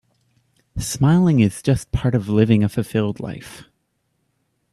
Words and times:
Smiling 0.79 1.41
is 1.41 1.61
just 1.61 1.91
part 1.91 2.15
of 2.15 2.27
living 2.27 2.63
a 2.63 2.69
fulfilled 2.69 3.19
life. 3.19 3.65